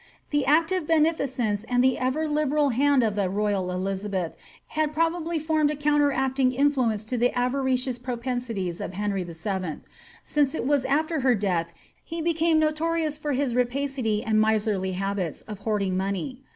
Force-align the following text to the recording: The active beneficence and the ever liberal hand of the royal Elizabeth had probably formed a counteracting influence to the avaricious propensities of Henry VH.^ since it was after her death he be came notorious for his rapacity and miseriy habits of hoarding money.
The 0.31 0.47
active 0.47 0.87
beneficence 0.87 1.63
and 1.65 1.83
the 1.83 1.99
ever 1.99 2.27
liberal 2.27 2.69
hand 2.69 3.03
of 3.03 3.13
the 3.13 3.29
royal 3.29 3.69
Elizabeth 3.69 4.35
had 4.69 4.93
probably 4.93 5.37
formed 5.37 5.69
a 5.69 5.75
counteracting 5.75 6.53
influence 6.53 7.05
to 7.05 7.19
the 7.19 7.29
avaricious 7.37 7.99
propensities 7.99 8.81
of 8.81 8.93
Henry 8.93 9.23
VH.^ 9.23 9.81
since 10.23 10.55
it 10.55 10.65
was 10.65 10.85
after 10.85 11.19
her 11.19 11.35
death 11.35 11.71
he 12.03 12.19
be 12.19 12.33
came 12.33 12.57
notorious 12.57 13.19
for 13.19 13.33
his 13.33 13.53
rapacity 13.53 14.23
and 14.25 14.41
miseriy 14.43 14.93
habits 14.95 15.41
of 15.41 15.59
hoarding 15.59 15.95
money. 15.95 16.41